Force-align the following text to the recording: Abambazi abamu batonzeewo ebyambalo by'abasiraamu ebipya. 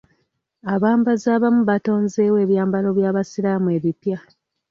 Abambazi 0.73 1.25
abamu 1.35 1.61
batonzeewo 1.69 2.37
ebyambalo 2.45 2.89
by'abasiraamu 2.97 3.67
ebipya. 3.77 4.17